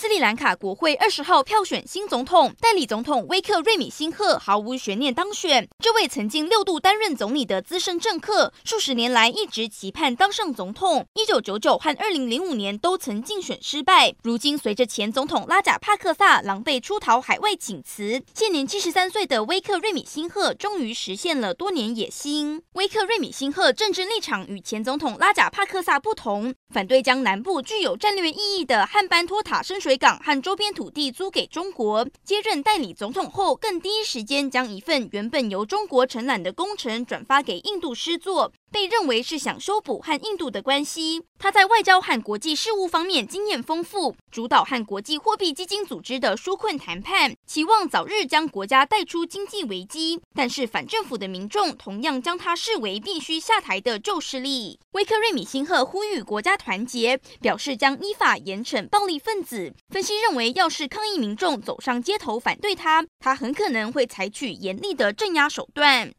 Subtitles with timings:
[0.00, 5.68] 斯里兰卡国会二十号票选新总统，代理总统威克瑞米辛赫毫无悬念当选。
[5.82, 11.04] 这位曾经六度担任总理的资深政客，数十年来一直期盼当上总统。
[11.14, 14.14] 一九九九和二零零五年都曾竞选失败。
[14.22, 22.62] 如今随着前总统拉贾帕克萨狼狈出逃海外请辞，现年七十三岁的威克瑞米辛赫终于实现了多年野心。
[22.74, 29.87] 威克瑞米辛赫政治立场与前总统拉贾帕克萨不同，反对将南部具有战略意义的汉班托塔深水。
[29.88, 38.52] 水港和周边土地租给中国，接任代理总统后，更第一时间将一份原本由中国承揽的工程转发给印度施作。
[38.70, 41.22] 被认为是想修补和印度的关系。
[41.38, 50.20] 他在外交和国际事务方面经验丰富，主导和国际货币基金组织的纾困谈判，期望早日将国家带出经济危机。
[50.34, 54.80] 但是反政府的民众同样将他视为必须下台的旧势力。
[54.92, 59.72] 威克瑞米辛赫呼吁国家团结，表示将依法严惩暴力分子。
[59.90, 66.12] 分析认为，要是抗议民众走上街头反对他，他很可能会采取严厉的镇压手段。